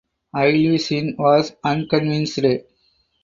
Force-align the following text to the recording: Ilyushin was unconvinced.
Ilyushin 0.35 1.15
was 1.19 1.55
unconvinced. 1.63 2.63